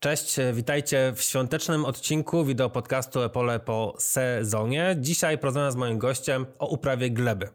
[0.00, 4.96] Cześć, witajcie w świątecznym odcinku wideo podcastu Epole po sezonie.
[4.98, 7.48] Dzisiaj porozmawiam z moim gościem o uprawie gleby.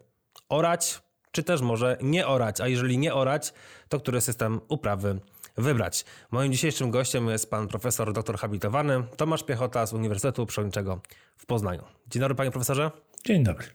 [0.50, 1.02] Orać,
[1.32, 3.54] czy też może nie orać, a jeżeli nie orać,
[3.90, 5.20] to który system uprawy
[5.58, 6.06] wybrać.
[6.32, 11.02] Moim dzisiejszym gościem jest pan profesor doktor habilitowany Tomasz Piechota z Uniwersytetu Przyrodniczego
[11.38, 11.84] w Poznaniu.
[12.08, 12.92] Dzień dobry panie profesorze.
[13.26, 13.66] Dzień dobry.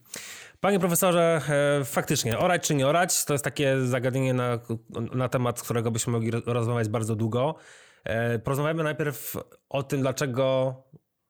[0.61, 1.41] Panie profesorze,
[1.81, 4.59] e, faktycznie, orać czy nie orać, to jest takie zagadnienie na,
[5.13, 7.55] na temat, którego byśmy mogli rozmawiać bardzo długo.
[8.05, 9.37] E, porozmawiamy najpierw
[9.69, 10.75] o tym, dlaczego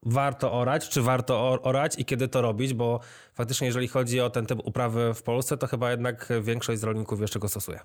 [0.02, 3.00] warto orać, czy warto orać i kiedy to robić, bo
[3.34, 7.20] faktycznie jeżeli chodzi o ten typ uprawy w Polsce, to chyba jednak większość z rolników
[7.20, 7.80] jeszcze go stosuje.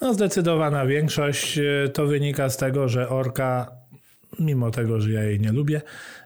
[0.00, 3.70] No zdecydowana większość e, to wynika z tego, że orka,
[4.38, 5.82] mimo tego, że ja jej nie lubię,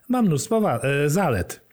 [0.08, 1.72] ma mnóstwo zalet.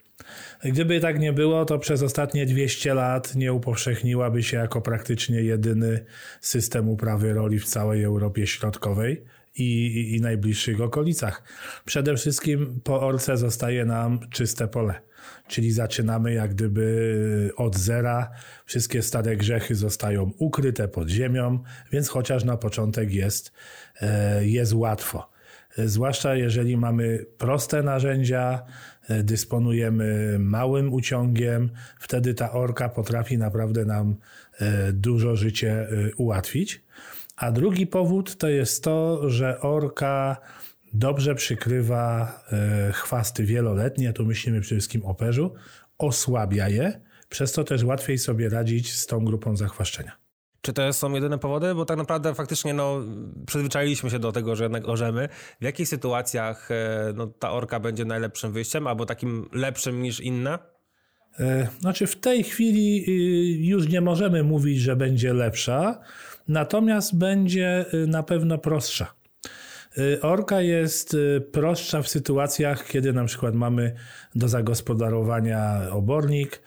[0.63, 6.05] Gdyby tak nie było, to przez ostatnie 200 lat nie upowszechniłaby się jako praktycznie jedyny
[6.41, 9.26] system uprawy roli w całej Europie Środkowej
[9.60, 11.43] i, i, najbliższych okolicach.
[11.85, 15.02] Przede wszystkim po orce zostaje nam czyste pole.
[15.48, 18.32] Czyli zaczynamy jak gdyby od zera,
[18.65, 21.60] wszystkie stare grzechy zostają ukryte pod ziemią,
[21.91, 23.54] więc chociaż na początek jest,
[24.02, 25.30] e, jest łatwo.
[25.77, 28.65] Zwłaszcza jeżeli mamy proste narzędzia,
[29.10, 34.15] e, dysponujemy małym uciągiem, wtedy ta orka potrafi naprawdę nam
[34.60, 35.87] e, dużo życie
[36.18, 36.84] ułatwić.
[37.40, 40.37] A drugi powód to jest to, że orka
[40.93, 45.54] dobrze przykrywa e, chwasty wieloletnie, tu myślimy przede wszystkim o perzu,
[45.98, 50.12] osłabia je, przez to też łatwiej sobie radzić z tą grupą zachwaszczenia.
[50.62, 51.76] Czy to są jedyne powody?
[51.76, 53.01] Bo tak naprawdę faktycznie no,
[53.48, 55.29] przyzwyczailiśmy się do tego, że jednak orzemy.
[55.62, 60.59] W jakich sytuacjach e, no, ta orka będzie najlepszym wyjściem albo takim lepszym niż inne?
[61.40, 66.00] E, znaczy, w tej chwili y, już nie możemy mówić, że będzie lepsza,
[66.50, 69.14] natomiast będzie y, na pewno prostsza.
[69.97, 71.18] Y, orka jest
[71.52, 73.96] prostsza w sytuacjach, kiedy na przykład mamy
[74.36, 76.62] do zagospodarowania obornik,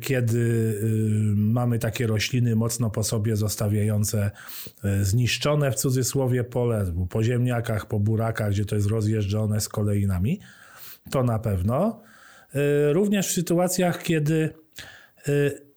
[0.00, 0.74] kiedy
[1.36, 4.30] mamy takie rośliny mocno po sobie zostawiające
[5.02, 10.40] zniszczone w cudzysłowie pole, po ziemniakach, po burakach, gdzie to jest rozjeżdżone z kolejnami.
[11.10, 12.02] To na pewno.
[12.54, 14.50] Y, również w sytuacjach, kiedy
[15.28, 15.67] y,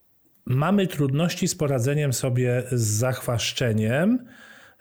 [0.46, 4.26] mamy trudności z poradzeniem sobie z zachwaszczeniem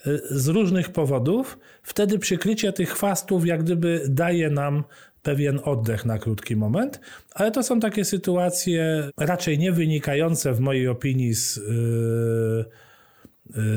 [0.07, 4.85] y, z różnych powodów, wtedy przykrycie tych chwastów jak gdyby daje nam
[5.23, 7.01] pewien oddech na krótki moment,
[7.35, 11.61] ale to są takie sytuacje raczej nie wynikające w mojej opinii z,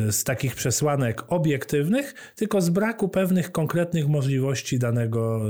[0.09, 5.41] z takich przesłanek obiektywnych, tylko z braku pewnych konkretnych możliwości danego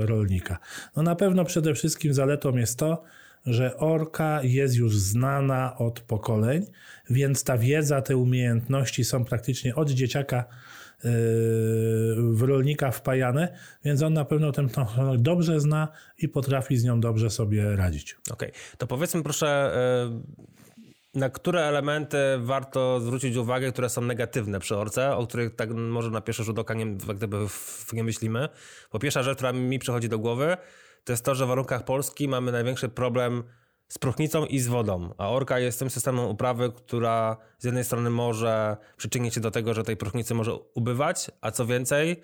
[0.00, 0.58] rolnika.
[0.96, 3.02] No na pewno przede wszystkim zaletą jest to,
[3.46, 6.66] że orka jest już znana od pokoleń,
[7.10, 11.10] więc ta wiedza, te umiejętności są praktycznie od dzieciaka yy,
[12.32, 17.00] w rolnika wpajane, więc on na pewno tę technologię dobrze zna i potrafi z nią
[17.00, 18.16] dobrze sobie radzić.
[18.30, 18.60] Okej, okay.
[18.78, 19.72] to powiedzmy proszę,
[20.10, 20.46] yy,
[21.16, 26.10] na które elementy warto zwrócić uwagę, które są negatywne przy orce, o których tak może
[26.10, 27.36] na pierwszy rzut oka nie, gdyby
[27.92, 28.48] nie myślimy?
[28.92, 30.56] Bo pierwsza rzecz, która mi przychodzi do głowy,
[31.04, 33.44] to jest to, że w warunkach Polski mamy największy problem
[33.88, 38.10] z próchnicą i z wodą, a orka jest tym systemem uprawy, która z jednej strony
[38.10, 42.22] może przyczynić się do tego, że tej próchnicy może ubywać, a co więcej,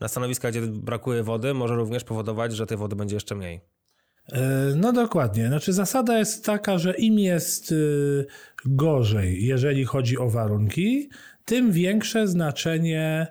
[0.00, 3.73] na stanowiskach, gdzie brakuje wody, może również powodować, że tej wody będzie jeszcze mniej.
[4.32, 4.40] E,
[4.76, 5.48] no dokładnie.
[5.48, 8.26] Znaczy zasada jest taka, że im jest y,
[8.64, 11.08] gorzej, jeżeli chodzi o warunki,
[11.44, 13.26] tym większe znaczenie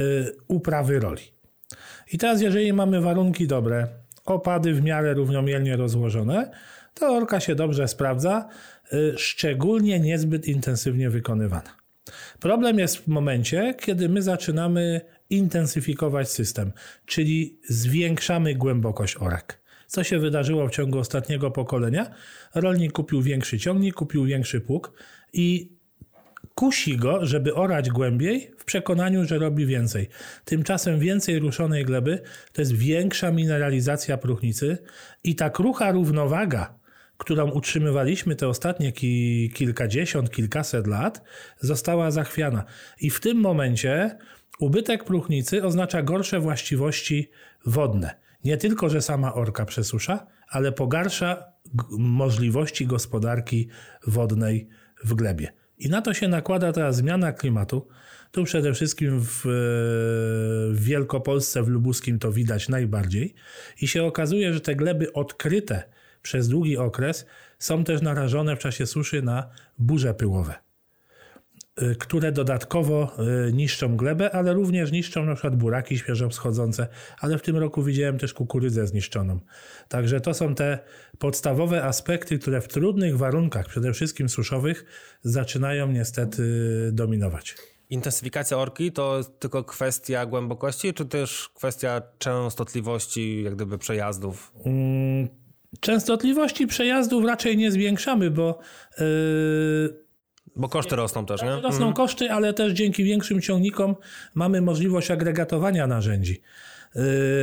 [0.00, 1.22] y, uprawy roli.
[2.12, 3.88] I teraz, jeżeli mamy warunki dobre,
[4.24, 6.50] opady w miarę równomiernie rozłożone,
[6.94, 8.48] to orka się dobrze sprawdza,
[8.92, 11.78] y, szczególnie niezbyt intensywnie wykonywana.
[12.40, 15.00] Problem jest w momencie, kiedy my zaczynamy
[15.30, 16.72] intensyfikować system,
[17.06, 19.57] czyli zwiększamy głębokość orek.
[19.88, 22.10] Co się wydarzyło w ciągu ostatniego pokolenia?
[22.54, 24.92] Rolnik kupił większy ciągnik, kupił większy pług
[25.32, 25.72] i
[26.54, 30.08] kusi go, żeby orać głębiej w przekonaniu, że robi więcej.
[30.44, 34.78] Tymczasem więcej ruszonej gleby to jest większa mineralizacja próchnicy
[35.24, 36.74] i ta krucha równowaga,
[37.16, 41.22] którą utrzymywaliśmy te ostatnie ki kilkadziesiąt, kilkaset lat,
[41.60, 42.64] została zachwiana.
[43.00, 44.18] I w tym momencie
[44.60, 47.30] ubytek próchnicy oznacza gorsze właściwości
[47.66, 48.27] wodne.
[48.44, 51.44] Nie tylko, że sama orka przesusza, ale pogarsza
[51.98, 53.68] możliwości gospodarki
[54.06, 54.68] wodnej
[55.04, 55.52] w glebie.
[55.78, 57.88] I na to się nakłada teraz zmiana klimatu.
[58.30, 59.42] Tu przede wszystkim w,
[60.72, 63.34] w Wielkopolsce, w Lubuskim to widać najbardziej.
[63.80, 65.82] I się okazuje, że te gleby odkryte
[66.22, 67.26] przez długi okres
[67.58, 70.67] są też narażone w czasie suszy na burze pyłowe.
[71.82, 73.16] Y, które dodatkowo
[73.48, 76.88] y, niszczą glebę, ale również niszczą na przykład buraki świeżo wschodzące,
[77.20, 79.40] ale w tym roku widziałem też kukurydzę zniszczoną.
[79.88, 80.78] Także to są te
[81.18, 84.84] podstawowe aspekty, które w trudnych warunkach, przede wszystkim suszowych,
[85.22, 86.42] zaczynają niestety
[86.92, 87.56] dominować.
[87.90, 94.52] Intensyfikacja orki to tylko kwestia głębokości, czy też kwestia częstotliwości jak gdyby przejazdów?
[94.64, 95.28] Mm,
[95.80, 98.58] częstotliwości przejazdów raczej nie zwiększamy, bo
[98.98, 100.07] yy,
[100.58, 101.50] bo koszty rosną też, nie?
[101.50, 101.92] Rosną mhm.
[101.92, 103.96] koszty, ale też dzięki większym ciągnikom
[104.34, 106.40] mamy możliwość agregatowania narzędzi.
[106.94, 107.02] Yy,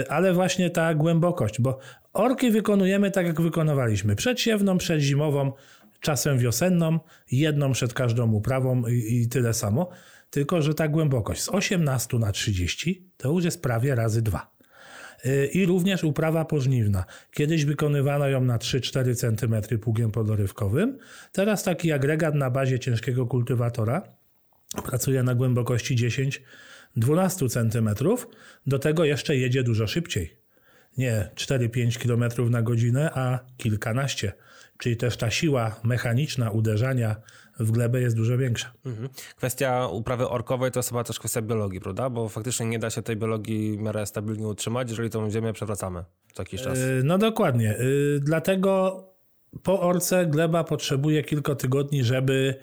[0.10, 1.80] ale właśnie ta głębokość, bo
[2.14, 4.16] orki wykonujemy tak, jak wykonywaliśmy.
[4.16, 5.52] Przedsiewną, przedzimową,
[6.00, 7.00] czasem wiosenną,
[7.32, 9.90] jedną przed każdą uprawą i, i tyle samo.
[10.30, 14.55] Tylko, że ta głębokość z 18 na 30 to już jest prawie razy dwa.
[15.26, 17.06] Y, I również uprawa pożniwna.
[17.32, 20.98] Kiedyś wykonywano ją na 3-4 cm pługiem podorywkowym.
[21.32, 24.02] Teraz taki agregat na bazie ciężkiego kultywatora
[24.84, 25.96] pracuje na głębokości
[26.98, 27.90] 10-12 cm.
[28.68, 30.38] Do tego jeszcze jedzie dużo szybciej.
[30.98, 34.32] Nie 4-5 km na godzinę, a kilkanaście.
[34.78, 37.16] Czyli też ta siła mechaniczna uderzania
[37.60, 38.72] w glebę jest dużo większa.
[38.86, 39.10] Mhm.
[39.36, 42.10] Kwestia uprawy orkowej to jest chyba też kwestia biologii, prawda?
[42.10, 46.04] Bo faktycznie nie da się tej biologii w miarę stabilnie utrzymać, jeżeli tą ziemię przewracamy
[46.34, 46.80] co jakiś czas.
[46.80, 47.76] Yy, no dokładnie.
[47.80, 49.04] Yy, dlatego
[49.64, 52.56] po orce gleba potrzebuje kilka tygodni, żeby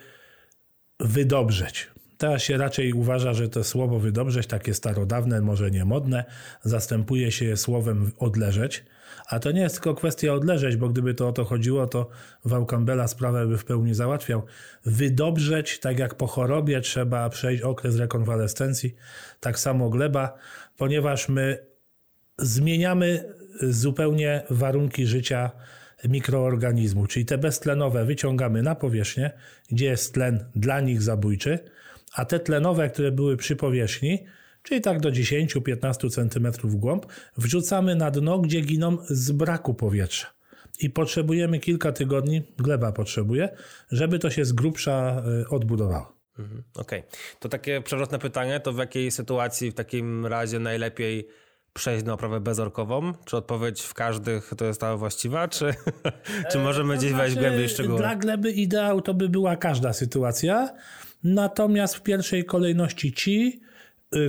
[1.01, 1.91] wydobrzeć.
[2.19, 6.25] Teraz się raczej uważa, że to słowo wydobrzeć, takie starodawne, może nie modne,
[6.63, 8.85] zastępuje się je słowem odleżeć.
[9.29, 12.09] A to nie jest tylko kwestia odleżeć, bo gdyby to o to chodziło, to
[12.45, 14.43] wał Campbella sprawę by w pełni załatwiał.
[14.85, 18.95] Wydobrzeć, tak jak po chorobie trzeba przejść okres rekonwalescencji,
[19.41, 20.39] tak samo gleba,
[20.77, 21.67] ponieważ my
[22.39, 25.51] zmieniamy zupełnie warunki życia
[26.09, 29.31] mikroorganizmu, czyli te beztlenowe wyciągamy na powierzchnię,
[29.71, 31.59] gdzie jest tlen dla nich zabójczy,
[32.15, 34.25] a te tlenowe, które były przy powierzchni,
[34.63, 37.07] czyli tak do 10-15 cm w głąb,
[37.37, 40.27] wrzucamy na dno, gdzie giną z braku powietrza.
[40.81, 43.49] I potrzebujemy kilka tygodni, gleba potrzebuje,
[43.91, 46.13] żeby to się z grubsza e, odbudowało.
[46.39, 47.01] Mhm, Okej.
[47.01, 47.11] Okay.
[47.41, 51.29] To takie przewrotne pytanie, to w jakiej sytuacji w takim razie najlepiej
[51.73, 53.13] przejść na oprawę bezorkową?
[53.25, 55.75] Czy odpowiedź w każdych to jest ta właściwa, czy,
[56.53, 57.99] czy możemy gdzieś znaczy, wejść głębiej szczegóły?
[57.99, 60.75] Dla gleby ideał to by była każda sytuacja,
[61.25, 63.61] natomiast w pierwszej kolejności ci,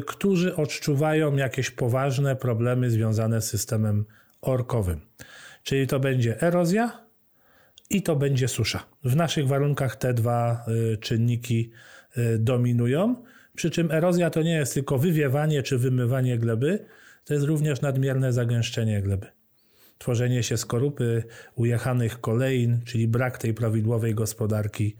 [0.08, 4.06] którzy odczuwają jakieś poważne problemy związane z systemem
[4.42, 5.02] orkowym.
[5.64, 7.06] Czyli to będzie erozja
[7.90, 8.84] i to będzie susza.
[9.04, 11.72] W naszych warunkach te dwa y, czynniki
[12.18, 13.24] y, dominują.
[13.56, 16.86] Przy czym erozja to nie jest tylko wywiewanie czy wymywanie gleby,
[17.26, 19.28] to jest również nadmierne zagęszczenie gleby.
[19.98, 21.24] Tworzenie się skorupy,
[21.56, 24.96] ujechanych kolejn, czyli brak tej prawidłowej gospodarki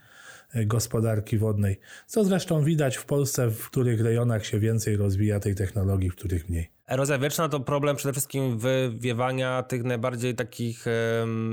[0.66, 1.80] gospodarki wodnej.
[2.08, 6.50] Co zresztą widać w Polsce, w których rejonach się więcej rozwija tej technologii, w których
[6.50, 6.72] mniej.
[6.88, 10.86] Erozja wietrzna to problem przede wszystkim wywiewania tych najbardziej takich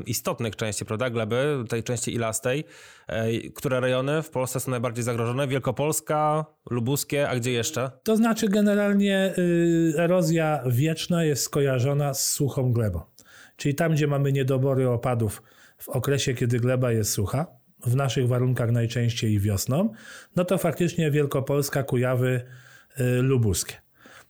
[0.06, 2.64] istotnych części, prawda, gleby, tej części ilastej.
[3.54, 5.48] Które rejony w Polsce są najbardziej zagrożone?
[5.48, 7.90] Wielkopolska, Lubuskie, a gdzie jeszcze?
[8.02, 13.00] To znaczy generalnie y, erozja wieczna jest skojarzona z suchą glebą.
[13.56, 15.42] Czyli tam, gdzie mamy niedobory opadów
[15.78, 17.46] w okresie, kiedy gleba jest sucha,
[17.86, 19.92] w naszych warunkach najczęściej wiosną,
[20.36, 22.40] no to faktycznie Wielkopolska, Kujawy,
[23.00, 23.74] y, Lubuskie.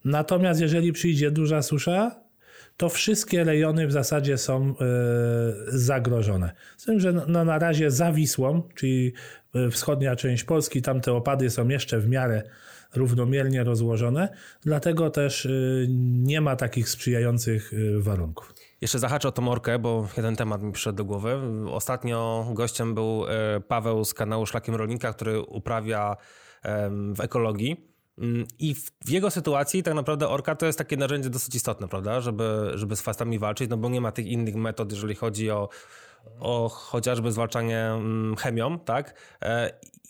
[0.04, 2.20] Natomiast jeżeli przyjdzie duża susza,
[2.76, 4.74] to wszystkie rejony w zasadzie są y,
[5.68, 6.52] zagrożone.
[6.76, 9.12] Z tym, że no, na razie za Wisłą, czyli
[9.56, 12.42] y, wschodnia część Polski, tam te opady są jeszcze w miarę
[12.94, 14.28] równomiernie rozłożone,
[14.62, 15.48] dlatego też
[15.88, 18.59] nie ma takich sprzyjających warunków.
[18.80, 21.40] Jeszcze zahaczę o tą orkę, bo jeden temat mi przyszedł do głowy.
[21.70, 26.16] Ostatnio gościem był e, Paweł z kanału Szlakiem Rolnika, który uprawia
[27.14, 27.90] w ekologii.
[28.18, 32.20] Mm, I w jego sytuacji tak naprawdę orka to jest takie narzędzie dosyć istotne, prawda,
[32.20, 35.68] żeby, żeby z fastami walczyć, no bo nie ma tych innych metod, jeżeli chodzi o,
[36.40, 39.14] o chociażby zwalczanie mm, chemią, tak?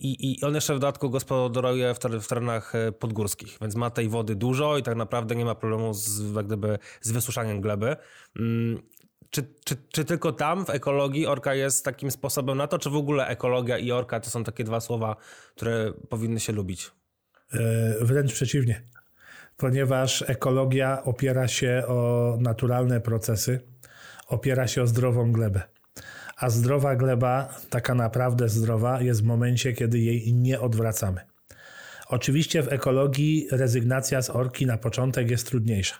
[0.00, 4.08] I, I on jeszcze w dodatku gospodaruje w, w terenach e, podgórskich, więc ma tej
[4.08, 7.96] wody dużo i tak naprawdę nie ma problemu z, jak gdyby, z wysuszaniem gleby.
[8.36, 8.82] Mm,
[9.30, 12.96] czy, czy, czy tylko tam w ekologii orka jest takim sposobem na to, czy w
[12.96, 15.16] ogóle ekologia i orka to są takie dwa słowa,
[15.56, 16.90] które powinny się lubić?
[17.52, 17.58] E,
[18.04, 18.82] wręcz przeciwnie,
[19.56, 23.60] ponieważ ekologia opiera się o naturalne procesy,
[24.28, 25.62] opiera się o zdrową glebę.
[26.40, 31.20] A zdrowa gleba, taka naprawdę zdrowa, jest w momencie, kiedy jej nie odwracamy.
[32.08, 35.96] Oczywiście w ekologii rezygnacja z orki na początek jest trudniejsza,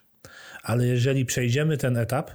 [0.63, 2.31] ale jeżeli przejdziemy ten etap,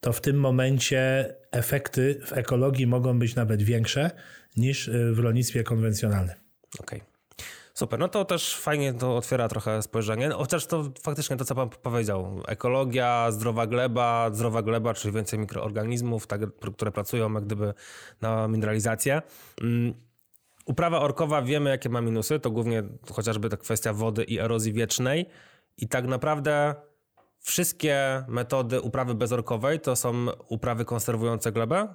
[0.00, 4.10] to w tym momencie efekty w ekologii mogą być nawet większe
[4.56, 6.36] niż w rolnictwie konwencjonalnym.
[6.80, 6.98] Okej.
[6.98, 7.09] Okay.
[7.80, 11.54] Super, no to też fajnie to otwiera trochę spojrzenie, no, chociaż to faktycznie to, co
[11.54, 16.40] pan powiedział, ekologia, zdrowa gleba, zdrowa gleba, czyli więcej mikroorganizmów, tak,
[16.74, 17.74] które pracują jak gdyby
[18.20, 19.22] na mineralizację.
[19.60, 19.94] Mm,
[20.66, 22.82] uprawa orkowa, wiemy jakie ma minusy, to głównie
[23.12, 25.26] chociażby ta kwestia wody i erozji wiecznej
[25.76, 26.74] i tak naprawdę
[27.38, 31.94] wszystkie metody uprawy bezorkowej to są uprawy konserwujące glebę?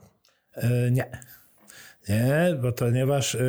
[0.53, 1.21] E, nie.
[2.09, 3.39] Nie, bo ponieważ, e,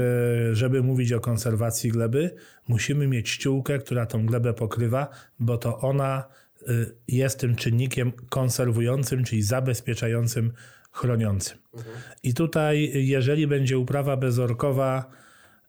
[0.53, 2.35] żeby mówić o konserwacji gleby,
[2.69, 5.09] musimy mieć ściółkę, która tą glebę pokrywa,
[5.41, 6.25] bo to ona
[6.63, 6.73] e,
[7.09, 10.53] jest tym czynnikiem konserwującym, czyli zabezpieczającym,
[10.93, 11.59] chroniącym.
[11.75, 11.97] Mhm.
[12.23, 15.11] I tutaj, jeżeli będzie uprawa bezorkowa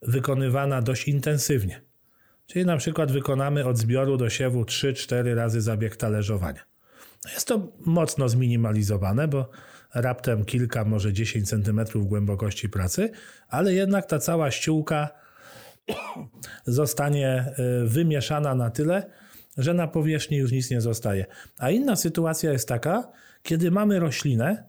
[0.02, 1.82] wykonywana dość intensywnie,
[2.46, 6.62] czyli na przykład wykonamy od zbioru do siewu 3-4 razy zabieg talerzowania.
[7.26, 9.50] No jest to mocno zminimalizowane, bo
[9.94, 13.12] raptem kilka, może 10 centymetrów głębokości pracy,
[13.50, 15.10] ale jednak ta cała ściółka
[16.66, 17.54] zostanie e,
[17.86, 19.10] wymieszana na tyle,
[19.58, 21.26] że na powierzchni już nic nie zostaje.
[21.58, 23.12] A inna sytuacja jest taka,
[23.44, 24.64] kiedy mamy roślinę,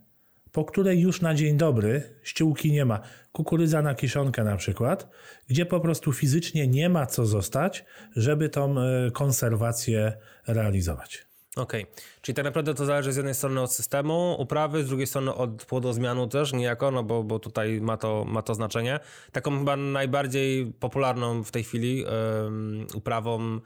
[0.52, 3.00] po której już na dzień dobry ściółki nie ma.
[3.32, 5.08] Kukurydza na kiszonkę na przykład,
[5.48, 7.84] gdzie po prostu fizycznie nie ma co zostać,
[8.16, 10.12] żeby tą e, konserwację
[10.46, 11.27] realizować.
[11.58, 11.94] Okej, okay.
[12.22, 15.64] czyli tak naprawdę to zależy z jednej strony od systemu uprawy, z drugiej strony od
[15.64, 19.00] płodozmianu też niejako, no bo, bo tutaj ma to, ma to znaczenie.
[19.32, 23.60] Taką chyba najbardziej popularną w tej chwili um, uprawą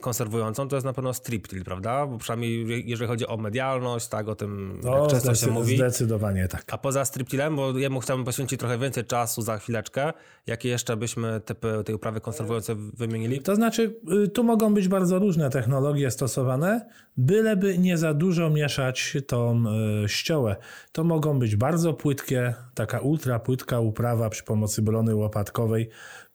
[0.00, 2.06] konserwującą, to jest na pewno striptil, prawda?
[2.06, 5.76] Bo przynajmniej jeżeli chodzi o medialność, tak, o tym no, jak często się mówi.
[5.76, 6.64] Zdecydowanie tak.
[6.72, 10.12] A poza striptilem, bo jemu chciałbym poświęcić trochę więcej czasu za chwileczkę,
[10.46, 13.40] jakie jeszcze byśmy typy tej uprawy konserwujące wymienili?
[13.40, 13.94] To znaczy,
[14.24, 19.64] y, tu mogą być bardzo różne technologie stosowane, byleby nie za dużo mieszać tą
[20.04, 20.56] y, ściołę.
[20.92, 25.88] To mogą być bardzo płytkie, taka ultra płytka uprawa przy pomocy brony łopatkowej,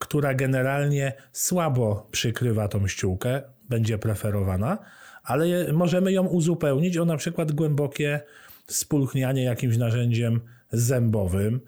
[0.04, 4.78] która generalnie słabo przykrywa tą ściółkę, będzie preferowana,
[5.24, 8.22] ale możemy ją uzupełnić o na przykład głębokie
[8.68, 10.42] spulchnianie jakimś narzędziem
[10.72, 11.62] zębowym,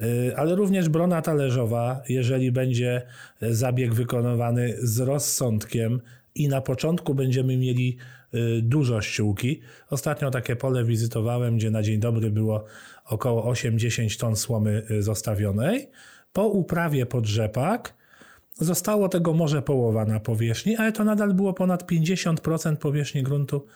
[0.00, 3.02] y, ale również brona talerzowa, jeżeli będzie
[3.40, 6.00] zabieg wykonywany z rozsądkiem
[6.34, 7.96] i na początku będziemy mieli
[8.34, 9.60] y, dużo ściółki.
[9.90, 12.64] Ostatnio takie pole wizytowałem, gdzie na dzień dobry było
[13.04, 15.88] około 8-10 ton słomy y, zostawionej
[16.32, 17.94] po uprawie pod rzepak
[18.54, 23.66] zostało tego może połowa na powierzchni, ale to nadal było ponad 50% powierzchni gruntu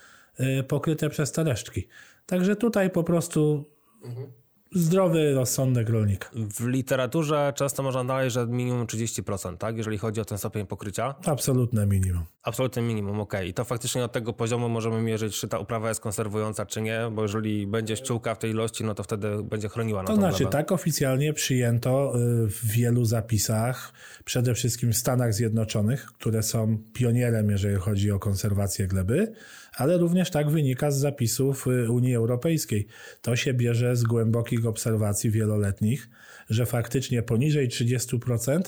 [0.40, 1.88] y, pokryte przez te resztki.
[2.26, 3.64] Także tutaj po prostu
[4.04, 4.41] mhm
[4.74, 6.28] zdrowy rozsądek rolnika.
[6.34, 9.76] W literaturze często można znaleźć, że minimum 30%, tak?
[9.76, 11.14] Jeżeli chodzi o ten stopień pokrycia.
[11.24, 12.24] Absolutne minimum.
[12.42, 13.40] Absolutne minimum, okej.
[13.40, 13.48] Okay.
[13.48, 17.00] I to faktycznie od tego poziomu możemy mierzyć, czy ta uprawa jest konserwująca, czy nie,
[17.12, 20.38] bo jeżeli będzie ściółka w tej ilości, no to wtedy będzie chroniła na To znaczy,
[20.38, 20.52] glebę.
[20.52, 23.92] tak oficjalnie przyjęto y, w wielu zapisach,
[24.24, 29.32] przede wszystkim w Stanach Zjednoczonych, które są pionierem, jeżeli chodzi o konserwację gleby,
[29.76, 32.86] ale również tak wynika z zapisów y, Unii Europejskiej.
[33.22, 36.08] To się bierze z głębokich obserwacji wieloletnich,
[36.50, 38.60] że faktycznie poniżej 30%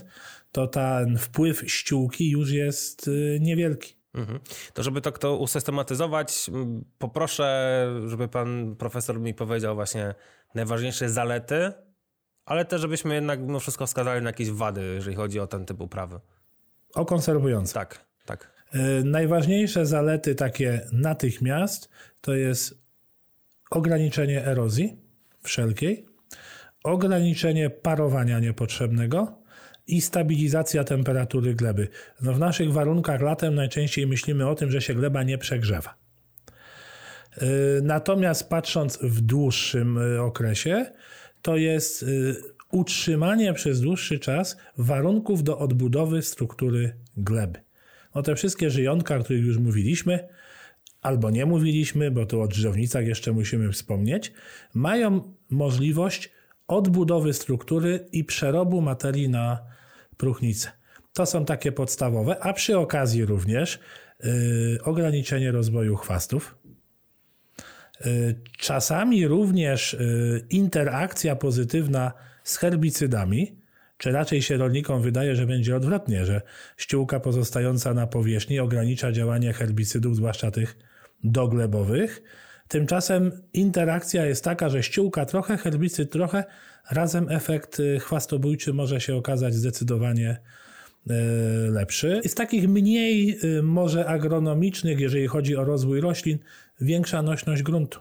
[0.52, 3.94] to ten wpływ ściółki już jest y, niewielki.
[4.14, 4.40] Mhm.
[4.74, 6.50] To żeby to, to usystematyzować,
[6.98, 10.14] poproszę, żeby pan profesor mi powiedział właśnie
[10.54, 11.72] najważniejsze zalety,
[12.44, 15.80] ale też żebyśmy jednak mimo wszystko wskazali na jakieś wady, jeżeli chodzi o ten typ
[15.80, 16.20] uprawy.
[16.94, 17.74] O konserwujące.
[17.74, 18.53] Tak, tak.
[18.74, 21.88] E, najważniejsze zalety takie natychmiast
[22.20, 22.78] to jest
[23.70, 24.96] ograniczenie erozji
[25.42, 26.06] wszelkiej,
[26.84, 29.38] ograniczenie parowania niepotrzebnego
[29.86, 31.88] i stabilizacja temperatury gleby.
[32.22, 35.94] No w naszych warunkach latem najczęściej myślimy o tym, że się gleba nie przegrzewa.
[37.36, 37.46] E,
[37.82, 40.86] natomiast patrząc w dłuższym e, okresie,
[41.42, 42.04] to jest
[42.72, 47.64] utrzymanie przez dłuższy czas warunków do odbudowy struktury gleby
[48.14, 50.28] no te wszystkie żyjątka, o których już mówiliśmy,
[51.02, 54.32] albo nie mówiliśmy, bo tu o drzewnicach jeszcze musimy wspomnieć,
[54.74, 56.30] mają możliwość
[56.68, 59.58] odbudowy struktury i przerobu materii na
[60.16, 60.70] próchnicę.
[61.12, 63.78] To są takie podstawowe, a przy okazji również
[64.20, 66.58] yy, ograniczenie rozwoju chwastów.
[68.04, 72.12] Yy, czasami również yy, interakcja pozytywna
[72.44, 73.63] z herbicydami,
[74.04, 76.42] czy raczej się rolnikom wydaje, że będzie odwrotnie, że
[76.76, 80.78] ściółka pozostająca na powierzchni ogranicza działanie herbicydów, zwłaszcza tych
[81.22, 82.22] doglebowych.
[82.68, 86.44] Tymczasem interakcja jest taka, że ściółka trochę, herbicyd trochę,
[86.90, 90.30] razem efekt y, chwastobójczy może się okazać zdecydowanie
[91.10, 91.12] y,
[91.70, 92.20] lepszy.
[92.24, 96.38] Z takich mniej y, może agronomicznych, jeżeli chodzi o rozwój roślin,
[96.80, 98.00] większa nośność gruntu.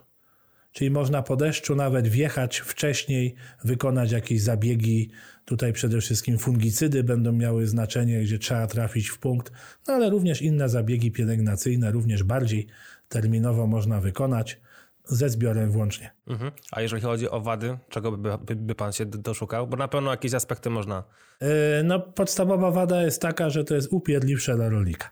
[0.74, 5.10] Czyli można po deszczu nawet wjechać wcześniej, wykonać jakieś zabiegi.
[5.44, 9.52] Tutaj przede wszystkim fungicydy będą miały znaczenie, gdzie trzeba trafić w punkt,
[9.88, 12.66] no ale również inne zabiegi pielęgnacyjne, również bardziej
[13.08, 14.60] terminowo można wykonać
[15.04, 16.10] ze zbiorem włącznie.
[16.26, 16.52] Mhm.
[16.72, 19.66] A jeżeli chodzi o wady, czego by, by, by pan się doszukał?
[19.66, 21.04] Bo na pewno jakieś aspekty można.
[21.40, 21.48] Yy,
[21.84, 25.10] no, podstawowa wada jest taka, że to jest upierdliwsze dla rolnika.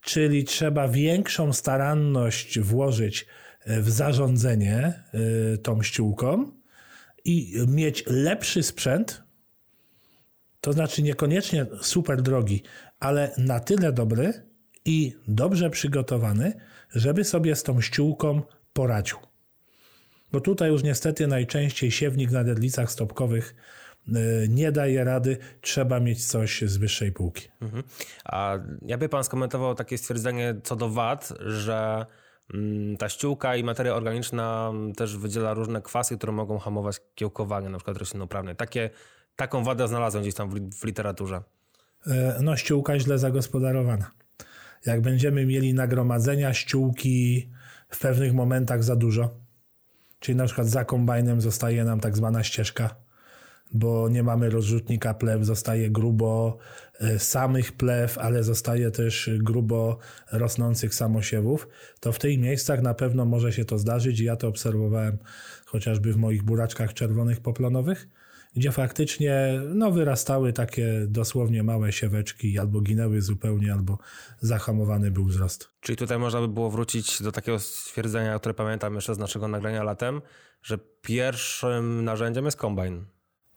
[0.00, 3.26] Czyli trzeba większą staranność włożyć
[3.66, 6.50] w zarządzanie yy, tą ściółką
[7.24, 9.22] i mieć lepszy sprzęt,
[10.60, 12.62] to znaczy niekoniecznie super drogi,
[13.00, 14.32] ale na tyle dobry
[14.84, 16.52] i dobrze przygotowany,
[16.94, 18.42] żeby sobie z tą ściółką
[18.72, 19.18] poradził.
[20.32, 23.54] Bo tutaj już niestety najczęściej siewnik na dedlicach stopkowych
[24.08, 24.12] y,
[24.48, 27.48] nie daje rady, trzeba mieć coś z wyższej półki.
[27.60, 27.82] Mhm.
[28.24, 32.06] A jakby pan skomentował takie stwierdzenie co do wad, że
[32.98, 37.96] ta ściółka i materia organiczna też wydziela różne kwasy, które mogą hamować kiełkowanie, na przykład
[37.96, 38.54] roślinoprawne.
[38.54, 38.90] Takie,
[39.36, 41.42] taką wadę znalazłem gdzieś tam w, w literaturze.
[42.06, 42.10] Y,
[42.40, 44.10] no ściółka źle zagospodarowana.
[44.86, 47.48] Jak będziemy mieli nagromadzenia ściółki
[47.88, 49.30] w pewnych momentach za dużo.
[50.20, 52.94] Czyli na przykład za kombajnem zostaje nam tak zwana ścieżka,
[53.72, 56.58] bo nie mamy rozrzutnika plew, zostaje grubo
[57.00, 59.98] e, samych plew, ale zostaje też grubo
[60.32, 61.68] rosnących samosiewów,
[62.00, 65.18] to w tych miejscach na pewno może się to zdarzyć ja to obserwowałem
[65.66, 68.08] chociażby w moich buraczkach czerwonych poplonowych
[68.56, 73.98] gdzie faktycznie no, wyrastały takie dosłownie małe sieweczki, albo ginęły zupełnie, albo
[74.40, 75.70] zahamowany był wzrost.
[75.80, 79.82] Czyli tutaj można by było wrócić do takiego stwierdzenia, które pamiętam jeszcze z naszego nagrania
[79.82, 80.20] latem,
[80.62, 83.04] że pierwszym narzędziem jest kombajn.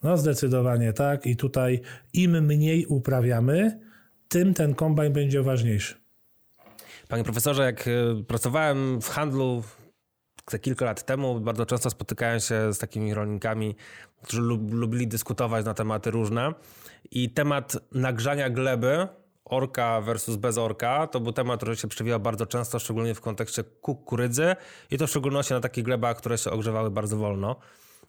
[0.03, 1.81] No zdecydowanie tak i tutaj
[2.13, 3.79] im mniej uprawiamy,
[4.27, 5.95] tym ten kombajn będzie ważniejszy.
[7.07, 9.63] Panie profesorze, jak e, pracowałem w handlu
[10.45, 13.75] te kilka lat temu bardzo często spotykałem się z takimi rolnikami,
[14.23, 16.53] którzy lub, lubili dyskutować na tematy różne.
[17.11, 19.07] I temat nagrzania gleby,
[19.45, 23.63] orka versus bez orka, to był temat, który się przewijał bardzo często, szczególnie w kontekście
[23.63, 24.55] kukurydzy
[24.91, 27.55] i to w szczególności na takich glebach, które się ogrzewały bardzo wolno.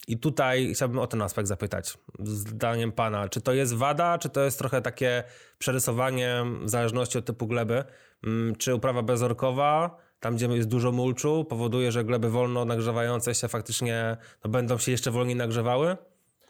[0.08, 4.44] I tutaj chciałbym o ten aspekt zapytać, zdaniem pana, czy to jest wada, czy to
[4.44, 5.24] jest trochę takie
[5.58, 7.84] przerysowanie w zależności od typu gleby?
[8.24, 13.48] Mm, czy uprawa bezorkowa tam gdzie jest dużo mulczu, powoduje, że gleby wolno nagrzewające się
[13.48, 15.96] faktycznie no, będą się jeszcze wolniej nagrzewały?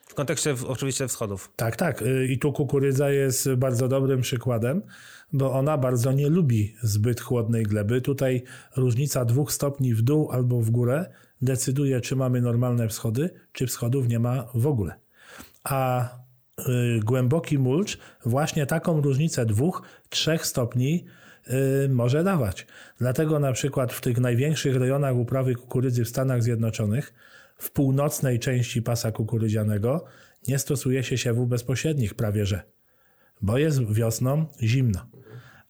[0.06, 1.52] W kontekście oczywiście wschodów.
[1.56, 2.02] Tak, tak.
[2.02, 4.82] Y, I tu kukurydza jest bardzo dobrym przykładem,
[5.32, 8.00] bo ona bardzo nie lubi zbyt chłodnej gleby.
[8.00, 8.42] Tutaj
[8.76, 11.10] różnica dwóch stopni w dół albo w górę
[11.42, 14.94] decyduje, czy mamy normalne wschody, czy wschodów nie ma w ogóle.
[15.64, 16.08] A
[16.58, 21.04] y, głęboki mulcz właśnie taką różnicę dwóch, trzech stopni
[21.50, 22.66] Y, może dawać.
[22.98, 27.14] Dlatego na przykład w tych największych rejonach uprawy kukurydzy w Stanach Zjednoczonych,
[27.56, 30.04] w północnej części pasa kukurydzianego,
[30.48, 32.62] nie stosuje się siewów bezpośrednich prawie że,
[33.40, 35.06] bo jest wiosną zimno.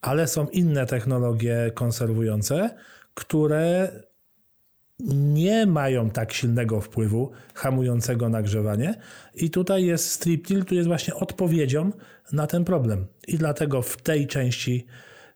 [0.01, 2.75] Ale są inne technologie konserwujące,
[3.15, 3.93] które
[5.01, 8.95] nie mają tak silnego wpływu hamującego nagrzewanie
[9.35, 11.91] i tutaj jest strip till, tu jest właśnie odpowiedzią
[12.33, 13.07] na ten problem.
[13.29, 14.87] I dlatego w tej części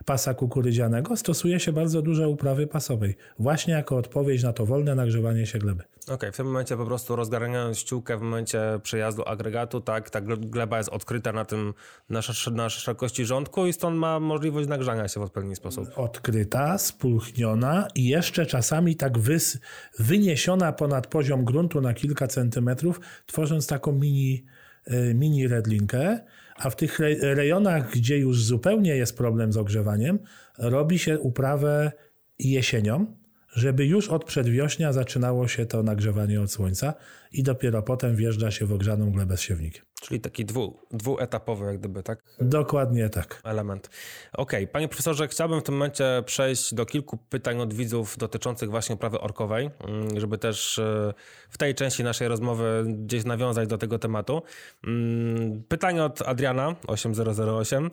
[0.05, 5.47] pasa kukurydzianego stosuje się bardzo duże uprawy pasowej, właśnie jako odpowiedź na to wolne nagrzewanie
[5.47, 5.83] się gleby.
[6.03, 10.21] Okej, okay, w tym momencie po prostu rozgarniając ściółkę w momencie przejazdu agregatu, tak, ta
[10.21, 11.75] gleba jest odkryta na tym,
[12.11, 12.21] na,
[12.53, 15.89] na szerokości rządku i stąd ma możliwość nagrzania się w odpowiedni sposób.
[15.97, 19.59] Odkryta, spulchniona i jeszcze czasami tak wys,
[19.99, 24.45] wyniesiona ponad poziom gruntu na kilka centymetrów, tworząc taką mini,
[24.91, 26.21] y, mini redlinkę,
[26.57, 30.19] a w tych rejonach, gdzie już zupełnie jest problem z ogrzewaniem,
[30.59, 31.93] robi się uprawę
[32.39, 33.22] jesienią,
[33.53, 36.95] żeby już od przedwiośnia zaczynało się to nagrzewanie od słońca
[37.33, 39.85] i dopiero potem wjeżdża się w ogrzaną glebę z siewnikiem.
[40.01, 42.23] Czyli taki dwu, dwuetapowy jak gdyby, tak?
[42.41, 43.41] Dokładnie tak.
[43.45, 43.91] Element.
[44.33, 44.73] Okej, okay.
[44.73, 49.21] panie profesorze, chciałbym w tym momencie przejść do kilku pytań od widzów dotyczących właśnie uprawy
[49.21, 51.15] orkowej, mm, żeby też e,
[51.51, 54.43] w tej części naszej rozmowy gdzieś nawiązać do tego tematu.
[54.87, 57.91] Mm, pytanie od Adriana 8008.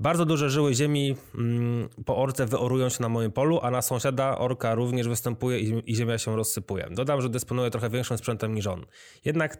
[0.00, 4.38] Bardzo duże żyły ziemi mm, po orce wyorują się na moim polu, a na sąsiada
[4.38, 6.88] orka również występuje i, ziemia się rozsypuje.
[6.90, 8.86] Dodam, że dysponuję trochę większym sprzętem niż on.
[9.24, 9.58] Jednak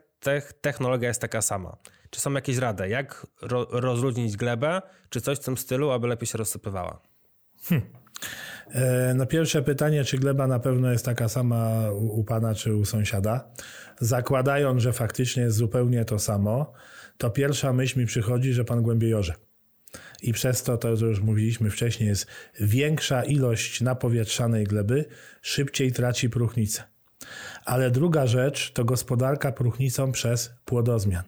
[0.60, 1.76] technologia jest taka sama.
[2.10, 6.26] Czy są jakieś rady, jak ro, rozluźnić glebę, czy coś w tym stylu, aby lepiej
[6.26, 7.00] się rozsypywała?
[7.62, 7.90] Hmm.
[8.70, 12.74] E, no pierwsze pytanie, czy gleba na pewno jest taka sama u, u pana czy
[12.74, 13.50] u sąsiada?
[13.98, 16.72] Zakładając, że faktycznie jest zupełnie to samo,
[17.18, 19.49] to pierwsza myśl mi przychodzi, że pan głębiej orze
[20.22, 22.26] i przez to, to co już mówiliśmy wcześniej, jest
[22.60, 25.04] większa ilość napowietrzanej gleby,
[25.42, 26.82] szybciej traci próchnicę.
[27.64, 31.24] Ale druga rzecz to gospodarka próchnicą przez płodozmian.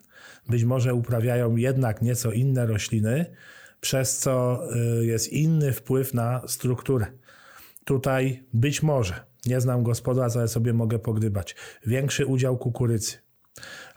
[0.48, 3.26] Być może uprawiają jednak nieco inne rośliny,
[3.80, 4.62] przez co
[5.00, 7.06] y, jest inny wpływ na strukturę.
[7.84, 9.14] Tutaj być może,
[9.46, 13.16] nie znam gospodarstwa, ale sobie mogę pogdybać, większy udział kukurydzy.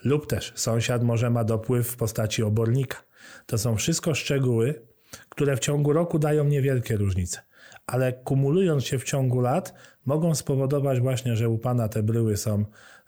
[0.03, 2.97] Lub też sąsiad może ma dopływ w postaci obornika.
[3.45, 4.81] To są wszystko szczegóły,
[5.29, 7.39] które w ciągu roku dają niewielkie różnice,
[7.87, 9.73] ale kumulując się w ciągu lat,
[10.05, 12.65] mogą spowodować właśnie, że u pana te bryły są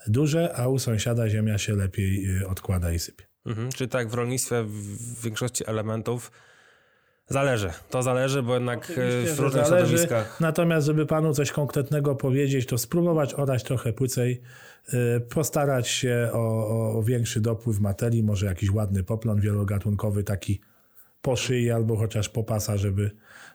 [0.08, 3.26] duże, a u sąsiada ziemia się lepiej y, odkłada i sypie.
[3.46, 6.32] Mhm, czyli tak w rolnictwie w większości elementów
[7.30, 7.70] Zależy.
[7.90, 9.88] To zależy, bo jednak y, Oczywiście, w różnych zależy.
[9.88, 10.40] środowiskach.
[10.40, 14.42] Natomiast, żeby panu coś konkretnego powiedzieć, to spróbować orać trochę płycej,
[15.30, 20.62] postarać się o, o, większy dopływ materii, może jakiś ładny poplon wielogatunkowy, taki
[21.22, 23.12] po szyi albo chociaż po pasa, żeby,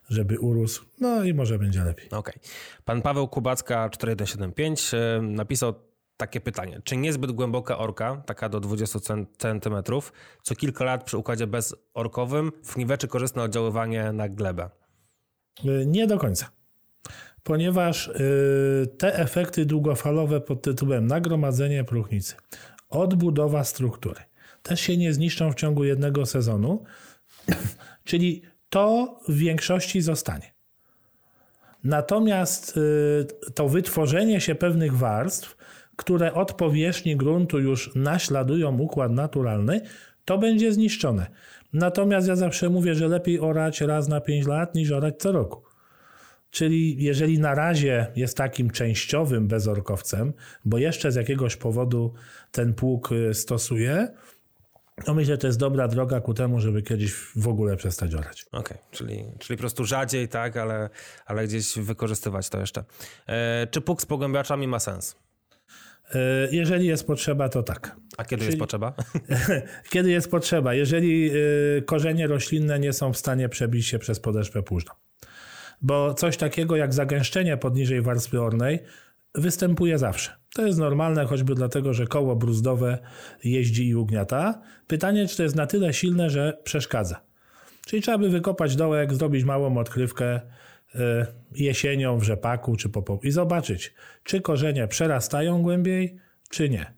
[0.09, 0.85] żeby urósł.
[1.01, 2.07] No i może będzie lepiej.
[2.07, 2.19] Okej.
[2.19, 2.51] Okay.
[2.85, 4.91] Pan Paweł Kubacka 4175
[5.23, 5.75] napisał
[6.17, 6.81] takie pytanie.
[6.85, 8.99] Czy niezbyt głęboka orka, taka do 20
[9.39, 9.77] cm,
[10.43, 14.71] co kilka lat przy układzie bezorkowym wniweczy korzystne oddziaływanie na glebę?
[15.65, 16.51] Y, nie do końca.
[17.43, 22.35] Ponieważ y, te efekty długofalowe pod tytułem nagromadzenie próchnicy,
[22.89, 24.21] odbudowa struktury,
[24.63, 26.85] też się nie zniszczą w ciągu jednego sezonu,
[28.05, 30.53] czyli to w większości zostanie.
[31.85, 35.57] Natomiast y, to wytworzenie się pewnych warstw
[35.97, 39.81] które od powierzchni gruntu już naśladują układ naturalny,
[40.25, 41.27] to będzie zniszczone.
[41.73, 45.63] Natomiast ja zawsze mówię, że lepiej orać raz na 5 lat niż orać co roku.
[46.53, 50.33] Czyli jeżeli na razie jest takim częściowym bezorkowcem,
[50.65, 52.15] bo jeszcze z jakiegoś powodu
[52.51, 54.09] ten pług y, stosuje,
[55.05, 58.47] to myślę, że to jest dobra droga ku temu, żeby kiedyś w ogóle przestać orać.
[58.53, 60.91] Okej, okay, czyli, czyli po prostu rzadziej, tak, ale,
[61.27, 62.85] ale gdzieś wykorzystywać to jeszcze.
[63.27, 65.17] E, czy pług z pogłębiaczami ma sens?
[66.15, 66.19] E,
[66.51, 67.97] jeżeli jest potrzeba, to tak.
[68.17, 68.95] A kiedy Czyli, jest potrzeba?
[69.93, 70.75] kiedy jest potrzeba.
[70.75, 74.95] Jeżeli e, korzenie roślinne nie są w stanie przebić się przez podeszwę płużną.
[75.83, 78.79] Bo coś takiego jak zagęszczenie poniżej warstwy ornej
[79.35, 80.31] występuje zawsze.
[80.55, 82.99] To jest normalne, choćby dlatego, że koło bruzdowe
[83.45, 84.63] jeździ i ugniata.
[84.87, 87.21] Pytanie, czy to jest na tyle silne, że przeszkadza.
[87.87, 90.41] Czyli trzeba by wykopać dołek, zrobić małą odkrywkę,
[90.95, 96.17] Y, jesienią w rzepaku czy po i zobaczyć, czy korzenie przerastają głębiej,
[96.51, 96.95] czy nie.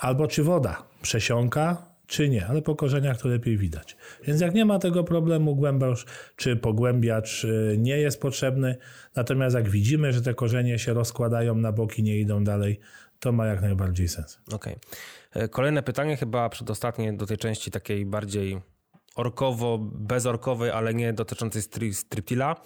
[0.00, 3.96] Albo czy woda przesiąka, czy nie, ale po korzeniach to lepiej widać.
[4.24, 6.04] Więc jak nie ma tego problemu, głębiarz
[6.36, 8.76] czy pogłębiacz y, nie jest potrzebny,
[9.14, 12.80] natomiast jak widzimy, że te korzenie się rozkładają na boki, nie idą dalej,
[13.20, 14.38] to ma jak najbardziej sens.
[14.52, 14.76] Okej.
[15.30, 15.48] Okay.
[15.48, 18.60] Kolejne pytanie, chyba przedostatnie do tej części takiej bardziej
[19.16, 22.56] orkowo-bezorkowej, ale nie dotyczącej striptila.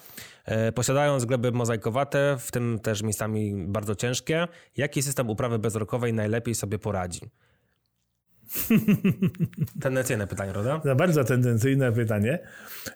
[0.44, 6.54] E, posiadając gleby mozaikowate, w tym też miejscami bardzo ciężkie, jaki system uprawy bezorkowej najlepiej
[6.54, 7.20] sobie poradzi?
[9.82, 10.94] Tendencyjne pytanie, prawda?
[10.94, 12.38] Bardzo tendencyjne pytanie,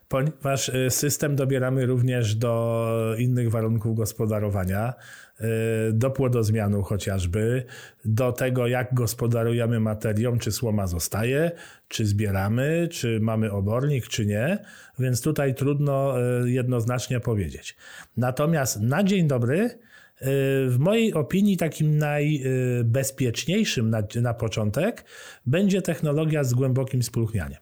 [0.09, 4.95] ponieważ y, system dobieramy również do innych warunków gospodarowania,
[5.41, 5.45] y,
[5.93, 7.65] do płodozmianu chociażby,
[8.05, 11.51] do tego jak gospodarujemy materią, czy słoma zostaje,
[11.89, 14.59] czy zbieramy, czy mamy obornik, czy nie,
[14.99, 16.15] więc tutaj trudno
[16.45, 17.77] y, jednoznacznie powiedzieć.
[18.17, 19.79] Natomiast na dzień dobry
[20.21, 25.05] w mojej opinii takim najbezpieczniejszym na, na początek
[25.47, 27.61] będzie technologia z głębokim spróchnianiem.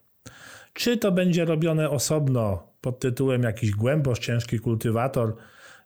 [0.72, 5.36] Czy to będzie robione osobno pod tytułem jakiś głębosz ciężki kultywator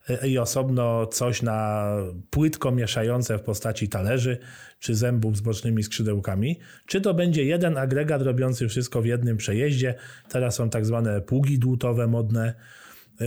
[0.09, 1.91] e, i osobno coś na
[2.31, 4.39] płytko mieszające w postaci talerzy
[4.79, 9.95] czy zębów z bocznymi skrzydełkami, czy to będzie jeden agregat robiący wszystko w jednym przejeździe,
[10.29, 12.55] teraz są tak zwane pługi dłutowe modne,
[13.21, 13.25] e,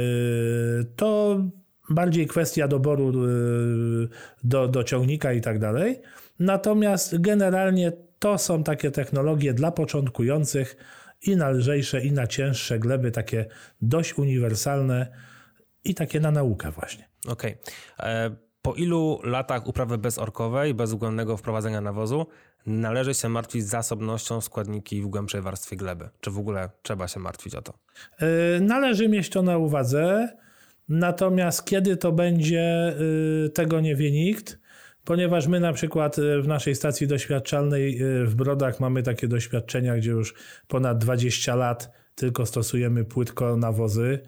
[0.95, 1.39] to
[1.89, 4.07] bardziej kwestia doboru y,
[4.43, 6.01] do, do ciągnika i tak dalej.
[6.39, 10.77] Natomiast generalnie to są takie technologie dla początkujących
[11.21, 13.45] i na lżejsze, i na cięższe gleby, takie
[13.81, 15.07] dość uniwersalne
[15.83, 17.09] i takie na naukę właśnie.
[17.27, 17.57] Okej.
[17.97, 18.09] Okay.
[18.09, 22.27] E, po ilu latach uprawy bezorkowej, bez względnego wprowadzenia nawozu,
[22.65, 26.09] należy się martwić zasobnością składniki w głębszej warstwie gleby?
[26.21, 27.73] Czy w ogóle trzeba się martwić o to?
[28.19, 30.29] E, należy mieć to na uwadze.
[30.89, 32.93] Natomiast kiedy to będzie,
[33.45, 34.59] y, tego nie wie nikt,
[35.05, 39.97] ponieważ my na przykład y, w naszej stacji doświadczalnej y, w Brodach mamy takie doświadczenia,
[39.97, 40.33] gdzie już
[40.67, 44.19] ponad 20 lat tylko stosujemy płytko nawozy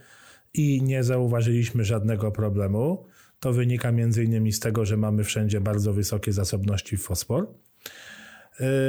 [0.53, 3.05] i nie zauważyliśmy żadnego problemu.
[3.39, 7.47] To wynika między innymi z tego, że mamy wszędzie bardzo wysokie zasobności w fosfor.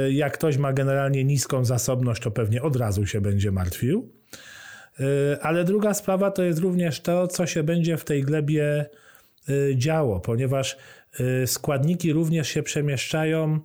[0.09, 4.11] Jak ktoś ma generalnie niską zasobność, to pewnie od razu się będzie martwił.
[4.99, 8.89] Y, ale druga sprawa to jest również to, co się będzie w tej glebie
[9.49, 10.77] y, działo, ponieważ
[11.43, 13.59] y, składniki również się przemieszczają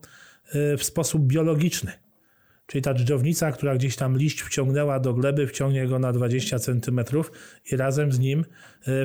[0.78, 1.92] w sposób biologiczny.
[2.66, 7.00] Czyli ta dżdżownica, która gdzieś tam liść wciągnęła do gleby, wciągnie go na 20 cm
[7.72, 8.44] i razem z nim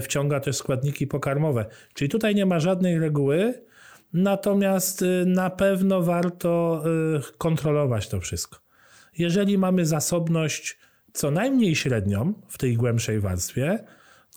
[0.02, 1.66] wciąga też składniki pokarmowe.
[1.94, 3.64] Czyli tutaj nie ma żadnej reguły,
[4.14, 6.84] natomiast na pewno warto
[7.38, 8.60] kontrolować to wszystko.
[9.18, 10.78] Jeżeli mamy zasobność
[11.14, 13.80] co najmniej średnią w tej głębszej warstwie,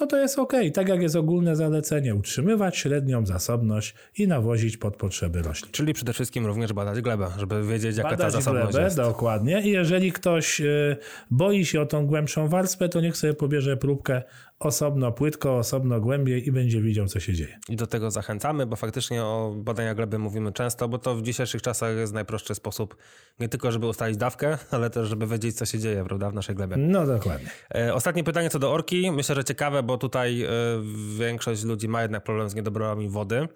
[0.00, 0.52] no to jest ok.
[0.74, 5.72] Tak jak jest ogólne zalecenie, utrzymywać średnią zasobność i nawozić pod potrzeby roślin.
[5.72, 8.96] Czyli przede wszystkim również badać glebę, żeby wiedzieć, jaka badać ta zasobność glebę, jest.
[8.96, 9.62] dokładnie.
[9.62, 10.96] I jeżeli ktoś y,
[11.30, 14.22] boi się o tą głębszą warstwę, to niech sobie pobierze próbkę
[14.58, 17.58] osobno płytko, osobno głębiej i będzie widział, co się dzieje.
[17.68, 21.62] I do tego zachęcamy, bo faktycznie o badania gleby mówimy często, bo to w dzisiejszych
[21.62, 22.96] czasach jest najprostszy sposób
[23.40, 26.54] nie tylko, żeby ustalić dawkę, ale też, żeby wiedzieć, co się dzieje prawda, w naszej
[26.54, 26.76] glebie.
[26.76, 27.48] No dokładnie.
[27.74, 29.10] E, ostatnie pytanie co do orki.
[29.10, 30.48] Myślę, że ciekawe, bo tutaj e,
[31.18, 33.48] większość ludzi ma jednak problem z niedoborami wody.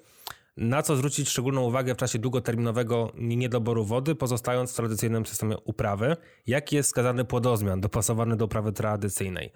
[0.56, 6.16] Na co zwrócić szczególną uwagę w czasie długoterminowego niedoboru wody, pozostając w tradycyjnym systemie uprawy?
[6.46, 9.52] Jaki jest wskazany płodozmian dopasowany do uprawy tradycyjnej?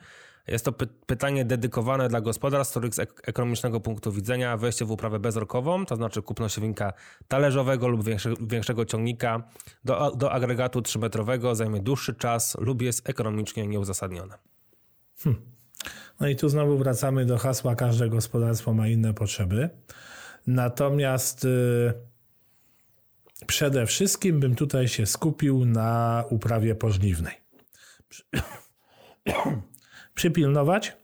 [0.46, 4.90] Jest to py pytanie dedykowane dla gospodarstw, których z ek ekonomicznego punktu widzenia wejście w
[4.90, 6.92] uprawę bezrokową, to znaczy kupno siewnika
[7.28, 9.42] talerzowego lub większe, większego ciągnika
[9.84, 14.38] do, do agregatu 3-metrowego zajmie dłuższy czas lub jest ekonomicznie nieuzasadnione.
[15.18, 15.42] Hmm.
[16.20, 19.70] No i tu znowu wracamy do hasła, każde gospodarstwo ma inne potrzeby.
[20.46, 21.94] Natomiast yy,
[23.46, 27.34] przede wszystkim bym tutaj się skupił na uprawie pożniwnej
[30.14, 30.96] przypilnować,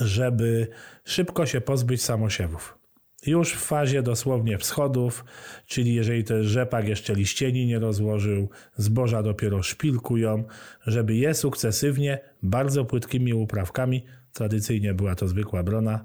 [0.00, 0.68] żeby
[1.04, 2.78] szybko się pozbyć samosiewów.
[3.26, 5.24] Już w fazie dosłownie wschodów,
[5.66, 10.44] czyli jeżeli ten rzepak jeszcze liścieni nie rozłożył, zboża dopiero szpilkują,
[10.86, 16.04] żeby je sukcesywnie, bardzo płytkimi uprawkami, tradycyjnie była to zwykła brona,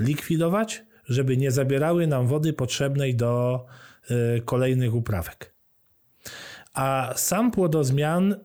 [0.00, 3.66] likwidować, żeby nie zabierały nam wody potrzebnej do
[4.10, 5.54] y, kolejnych uprawek.
[6.74, 8.36] A sam płodozmian,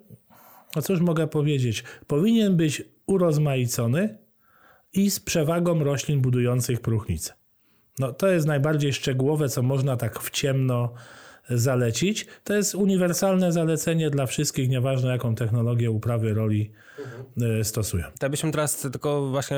[0.75, 4.17] no cóż mogę powiedzieć, powinien być urozmaicony
[4.93, 7.33] i z przewagą roślin budujących próchnicę.
[7.99, 10.93] No, to jest najbardziej szczegółowe, co można tak w ciemno
[11.49, 12.27] zalecić.
[12.43, 17.63] To jest uniwersalne zalecenie dla wszystkich, nieważne jaką technologię uprawy roli mhm.
[17.63, 18.05] stosują.
[18.19, 19.57] To byśmy teraz tylko właśnie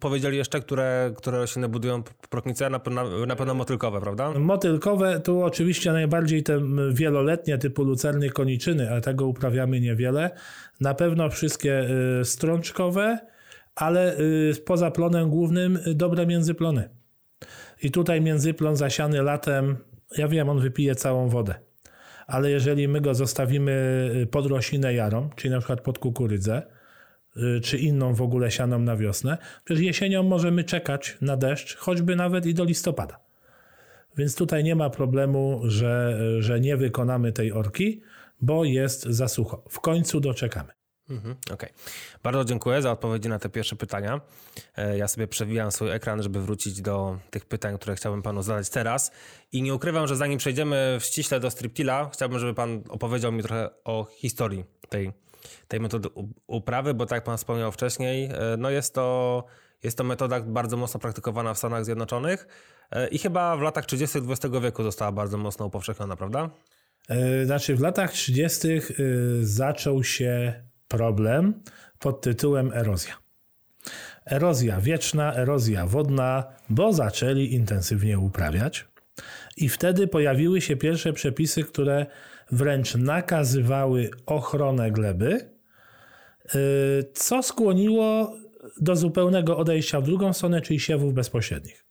[0.00, 4.30] powiedzieli jeszcze, które, które rośliny budują próchnicę, na, na, na pewno motylkowe, prawda?
[4.30, 6.60] Motylkowe, tu oczywiście najbardziej te
[6.92, 10.30] wieloletnie typu lucerny, koniczyny, a tego uprawiamy niewiele.
[10.80, 11.86] Na pewno wszystkie
[12.20, 13.18] y, strączkowe,
[13.74, 16.88] ale y, poza plonem głównym dobre międzyplony.
[17.82, 19.76] I tutaj międzyplon zasiany latem
[20.18, 21.54] ja wiem, on wypije całą wodę.
[22.26, 23.72] Ale jeżeli my go zostawimy
[24.22, 26.62] y, pod roślinę jarą, czyli na przykład pod kukurydzę,
[27.36, 32.16] y, czy inną w ogóle sianą na wiosnę, przecież jesienią możemy czekać na deszcz, choćby
[32.16, 33.20] nawet i do listopada.
[34.16, 38.02] Więc tutaj nie ma problemu, że, że nie wykonamy tej orki,
[38.40, 39.64] bo jest za sucho.
[39.68, 40.72] W końcu doczekamy.
[41.10, 41.54] Mhm, Okej.
[41.54, 41.70] Okay.
[42.22, 44.20] Bardzo dziękuję za odpowiedzi na te pierwsze pytania.
[44.76, 48.70] E, ja sobie przewijam swój ekran, żeby wrócić do tych pytań, które chciałbym panu zadać
[48.70, 49.12] teraz.
[49.52, 53.70] I nie ukrywam, że zanim przejdziemy ściśle do striptila, chciałbym, żeby pan opowiedział mi trochę
[53.84, 55.12] o historii tej,
[55.68, 56.08] tej metody
[56.46, 59.44] uprawy, bo tak jak pan wspomniał wcześniej, e, no jest to,
[59.82, 62.46] jest to metoda bardzo mocno praktykowana w Stanach Zjednoczonych
[62.90, 64.18] e, i chyba w latach 30.
[64.18, 66.50] XX wieku została bardzo mocno upowszechniona, prawda?
[67.44, 68.68] Znaczy w latach 30.
[69.40, 71.62] zaczął się problem
[71.98, 73.14] pod tytułem erozja.
[74.26, 78.88] Erozja wieczna, erozja wodna, bo zaczęli intensywnie uprawiać.
[79.56, 82.06] I wtedy pojawiły się pierwsze przepisy, które
[82.50, 85.50] wręcz nakazywały ochronę gleby,
[86.54, 86.58] y,
[87.14, 88.36] co skłoniło
[88.80, 91.84] do zupełnego odejścia w drugą stronę, czyli siewów bezpośrednich.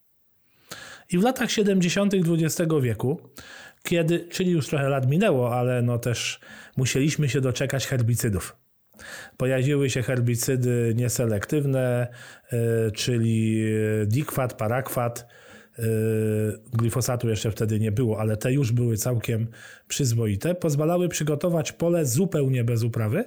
[1.10, 2.14] I w latach 70.
[2.14, 3.22] XX wieku,
[3.84, 6.40] kiedy, czyli już trochę lat minęło, ale no też
[6.78, 8.56] musieliśmy się doczekać herbicydów.
[9.38, 12.08] Pojawiły się herbicydy nieselektywne,
[12.52, 13.66] e, czyli
[14.06, 15.28] dikwat, parakwat.
[15.80, 15.84] E,
[16.74, 19.48] glifosatu jeszcze wtedy nie było, ale te już były całkiem
[19.88, 20.56] przyzwoite.
[20.56, 23.24] Pozwalały przygotować pole zupełnie bez uprawy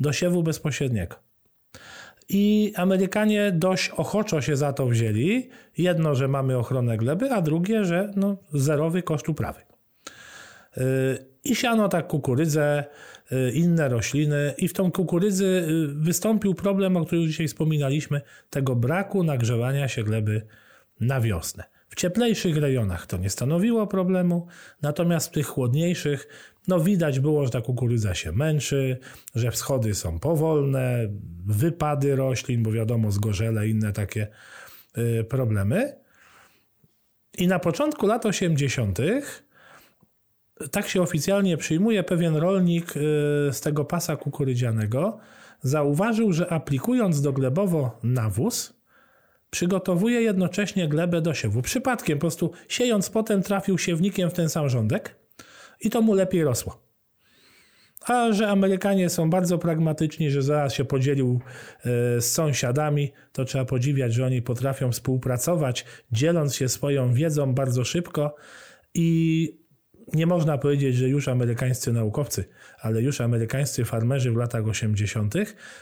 [0.00, 1.16] do siewu bezpośredniego.
[2.28, 5.48] I Amerykanie dość ochoczo się za to wzięli.
[5.78, 9.60] Jedno, że mamy ochronę gleby, a drugie, że no, zerowy koszt uprawy.
[11.50, 12.84] I siano tak kukurydzę,
[13.32, 19.24] Y, inne rośliny i w tą kukurydzy wystąpił problem, o którym dzisiaj wspominaliśmy, tego braku
[19.24, 20.42] nagrzewania się gleby
[21.00, 21.64] na wiosnę.
[21.88, 24.46] W cieplejszych rejonach to nie stanowiło problemu,
[24.82, 26.28] natomiast w tych chłodniejszych
[26.68, 28.98] no widać było, że ta kukurydza się męczy,
[29.34, 31.08] że wschody są powolne,
[31.46, 34.26] wypady roślin, bo wiadomo, zgorzele, inne takie
[34.98, 35.94] y, problemy.
[37.38, 38.98] I na początku lat 80.,
[40.70, 43.00] tak się oficjalnie przyjmuje, pewien rolnik y,
[43.52, 45.18] z tego pasa kukurydzianego
[45.62, 48.80] zauważył, że aplikując doglebowo nawóz,
[49.50, 51.62] przygotowuje jednocześnie glebę do siewu.
[51.62, 55.16] Przypadkiem, po prostu siejąc potem trafił siewnikiem w ten sam rządek
[55.80, 56.88] i to mu lepiej rosło.
[58.06, 61.40] A że Amerykanie są bardzo pragmatyczni, że zaraz się podzielił
[61.78, 67.84] e, z sąsiadami, to trzeba podziwiać, że oni potrafią współpracować, dzieląc się swoją wiedzą bardzo
[67.84, 68.34] szybko
[68.94, 69.67] i
[70.12, 72.44] nie można powiedzieć, że już amerykańscy naukowcy,
[72.80, 75.34] ale już amerykańscy farmerzy w latach 80.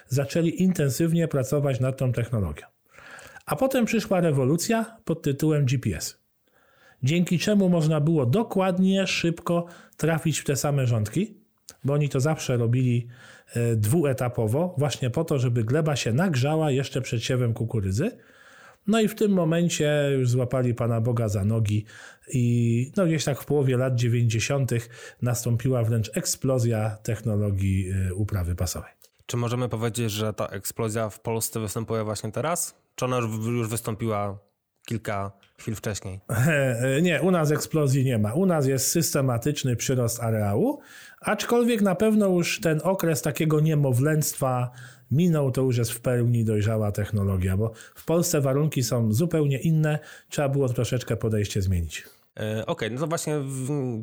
[0.08, 2.66] zaczęli intensywnie pracować nad tą technologią.
[3.46, 6.18] A potem przyszła rewolucja pod tytułem GPS,
[7.02, 11.36] dzięki czemu można było dokładnie, szybko trafić w te same rządki,
[11.84, 13.08] bo oni to zawsze robili
[13.54, 18.10] e, dwuetapowo, właśnie po to, żeby gleba się nagrzała jeszcze przed siewem kukurydzy.
[18.86, 21.84] No i w tym momencie już złapali Pana Boga za nogi
[22.32, 24.70] i no gdzieś tak w połowie lat 90.
[25.22, 28.90] nastąpiła wręcz eksplozja technologii e, uprawy pasowej.
[29.26, 32.74] Czy możemy powiedzieć, że ta eksplozja w Polsce występuje właśnie teraz?
[32.94, 34.38] Czy ona już wystąpiła
[34.86, 36.20] kilka chwil wcześniej?
[37.02, 38.32] Nie, u nas eksplozji nie ma.
[38.32, 40.80] U nas jest systematyczny przyrost areału,
[41.26, 44.70] aczkolwiek na pewno już ten okres takiego niemowlęctwa
[45.10, 49.98] minął, to już jest w pełni dojrzała technologia, bo w Polsce warunki są zupełnie inne,
[50.28, 52.04] trzeba było troszeczkę podejście zmienić.
[52.36, 53.40] E, okej, okay, no to właśnie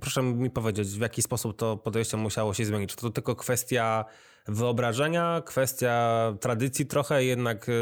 [0.01, 2.89] proszę mi powiedzieć, w jaki sposób to podejście musiało się zmienić.
[2.89, 4.05] Czy to tylko kwestia
[4.47, 7.73] wyobrażenia, kwestia tradycji trochę, jednak e,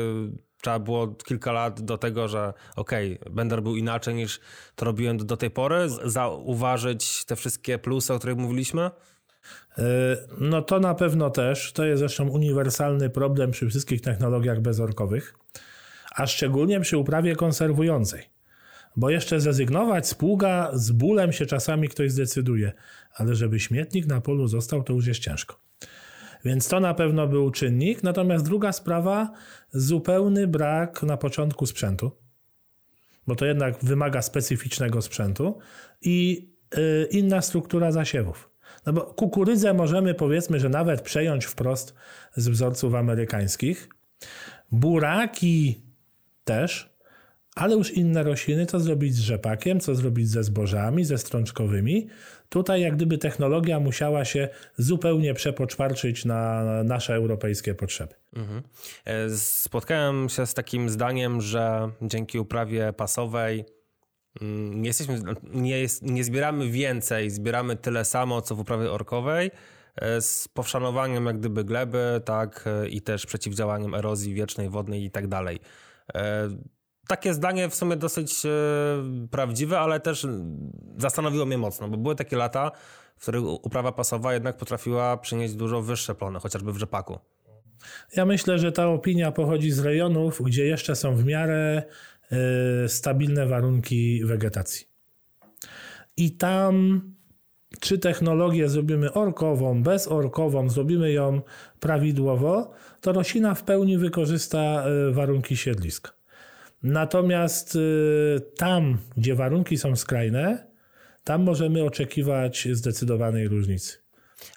[0.61, 4.39] trzeba było kilka lat do tego, że okej, okay, będę robił inaczej niż
[4.75, 8.91] to robiłem do, do tej pory, zauważyć te wszystkie plusy, o których mówiliśmy?
[9.77, 9.83] E,
[10.39, 11.73] no to na pewno też.
[11.73, 15.35] To jest zresztą uniwersalny problem przy wszystkich technologiach bezorkowych,
[16.15, 18.29] a szczególnie przy uprawie konserwującej.
[18.95, 22.71] Bo jeszcze zrezygnować z pługa z bólem się czasami ktoś zdecyduje,
[23.13, 25.59] ale żeby śmietnik na polu został, to już jest ciężko.
[26.45, 28.03] Więc to na pewno był czynnik.
[28.03, 29.31] Natomiast druga sprawa,
[29.71, 32.11] zupełny brak na początku sprzętu,
[33.27, 35.59] bo to jednak wymaga specyficznego sprzętu
[36.01, 38.50] i y, inna struktura zasiewów.
[38.85, 41.93] No bo kukurydzę możemy powiedzmy, że nawet przejąć wprost
[42.35, 43.89] z wzorców amerykańskich.
[44.71, 45.81] Buraki
[46.43, 46.91] też,
[47.55, 52.07] ale już inne rośliny, co zrobić z rzepakiem, co zrobić ze zbożami, ze strączkowymi.
[52.49, 58.13] Tutaj jak gdyby technologia musiała się zupełnie przepoczwarczyć na nasze europejskie potrzeby.
[58.35, 58.61] Mhm.
[59.05, 63.65] E, spotkałem się z takim zdaniem, że dzięki uprawie pasowej
[64.41, 69.51] nie, jesteśmy, nie, jest, nie zbieramy więcej, zbieramy tyle samo, co w uprawie orkowej,
[69.95, 75.11] e, z powszanowaniem jak gdyby gleby, tak, e, i też przeciwdziałaniem erozji wiecznej, wodnej i
[75.11, 75.59] tak dalej
[77.11, 78.49] takie zdanie w sumie dosyć e,
[79.31, 80.27] prawdziwe, ale też
[80.97, 82.71] zastanowiło mnie mocno, bo były takie lata,
[83.17, 87.19] w których uprawa pasowa jednak potrafiła przynieść dużo wyższe plony, chociażby w rzepaku.
[88.15, 91.83] Ja myślę, że ta opinia pochodzi z rejonów, gdzie jeszcze są w miarę
[92.87, 94.87] stabilne warunki wegetacji.
[96.17, 97.01] I tam
[97.79, 101.41] czy technologię zrobimy orkową, bezorkową, zrobimy ją
[101.79, 106.11] prawidłowo, to roślina w pełni wykorzysta y, warunki siedliska.
[106.83, 110.67] Natomiast y, tam, gdzie warunki są skrajne,
[111.23, 114.00] tam możemy oczekiwać zdecydowanej różnicy.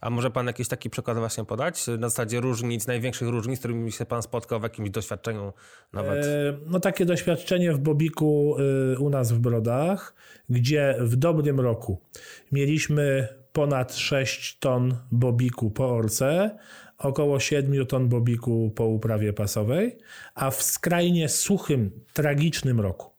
[0.01, 1.87] A może pan jakiś taki przykład właśnie podać?
[1.87, 5.53] Na zasadzie różnic, największych różnic, z którymi się pan spotkał w jakimś doświadczeniu
[5.93, 6.25] nawet?
[6.25, 8.57] E, no takie doświadczenie w Bobiku
[8.93, 10.15] y, u nas w Brodach,
[10.49, 12.01] gdzie w dobrym roku
[12.53, 16.59] mieliśmy ponad 6 ton Bobiku po orce,
[16.99, 19.99] około 7 ton bobiku po uprawie pasowej,
[20.35, 23.11] a w skrajnie suchym, tragicznym roku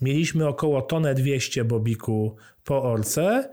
[0.00, 3.50] mieliśmy około tonę 200 bobiku po orce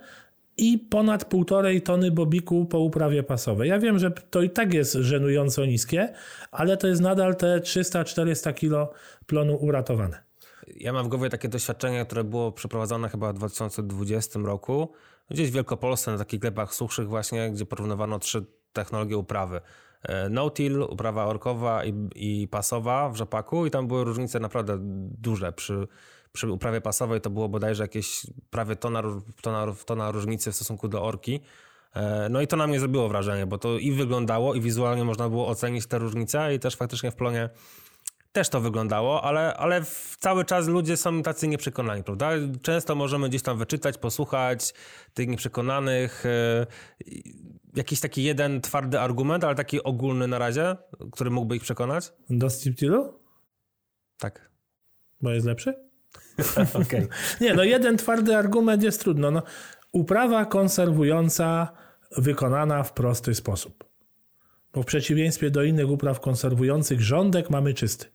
[0.57, 3.69] i ponad półtorej tony bobiku po uprawie pasowej.
[3.69, 6.13] Ja wiem, że to i tak jest żenująco niskie,
[6.51, 8.91] ale to jest nadal te 300-400 kilo
[9.25, 10.23] plonu uratowane.
[10.75, 14.91] Ja mam w głowie takie doświadczenie, które było przeprowadzone chyba w 2020 roku,
[15.29, 19.61] gdzieś w Wielkopolsce, na takich glebach suchszych właśnie, gdzie porównywano trzy technologie uprawy.
[20.03, 24.77] E, no-till, uprawa orkowa i, i pasowa w rzepaku i tam były różnice naprawdę
[25.21, 25.53] duże.
[25.53, 25.87] Przy,
[26.35, 29.03] przy uprawie pasowej to było bodajże jakieś prawie tona,
[29.41, 31.39] tona, tona różnicy w stosunku do orki.
[31.95, 35.29] E, no i to na mnie zrobiło wrażenie, bo to i wyglądało, i wizualnie można
[35.29, 37.49] było ocenić te różnice, i też faktycznie w plonie
[38.31, 39.81] też to wyglądało, ale, ale
[40.19, 42.31] cały czas ludzie są tacy nieprzekonani, prawda?
[42.61, 44.73] Często możemy gdzieś tam wyczytać, posłuchać
[45.13, 46.25] tych nieprzekonanych.
[46.25, 46.67] E,
[47.75, 50.75] jakiś taki jeden twardy argument, ale taki ogólny na razie,
[51.11, 52.13] który mógłby ich przekonać?
[52.29, 53.13] Do Steel
[54.17, 54.51] Tak.
[55.21, 55.73] Bo jest lepszy?
[56.83, 57.07] okay.
[57.41, 59.31] Nie, no jeden twardy argument jest trudno.
[59.31, 59.43] No,
[59.91, 61.71] uprawa konserwująca
[62.17, 63.83] wykonana w prosty sposób.
[64.73, 68.05] Bo w przeciwieństwie do innych upraw konserwujących, rządek mamy czysty.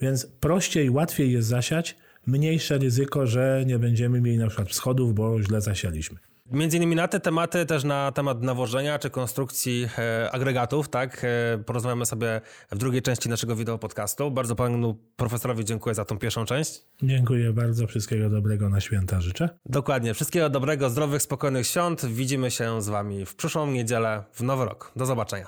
[0.00, 5.42] Więc prościej, łatwiej jest zasiać, mniejsze ryzyko, że nie będziemy mieli na przykład wschodów, bo
[5.42, 6.18] źle zasialiśmy.
[6.50, 11.58] Między innymi na te tematy, też na temat nawożenia czy konstrukcji e, agregatów, tak, e,
[11.58, 12.40] porozmawiamy sobie
[12.70, 14.30] w drugiej części naszego wideo podcastu.
[14.30, 16.82] Bardzo panu profesorowi dziękuję za tą pierwszą część.
[17.02, 19.48] Dziękuję bardzo, wszystkiego dobrego na święta życzę.
[19.66, 22.06] Dokładnie, wszystkiego dobrego, zdrowych, spokojnych świąt.
[22.06, 24.92] Widzimy się z wami w przyszłą niedzielę, w nowy rok.
[24.96, 25.46] Do zobaczenia.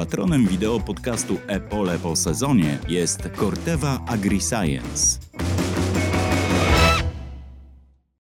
[0.00, 5.18] Patronem wideo podcastu Epole po sezonie jest Corteva AgriScience.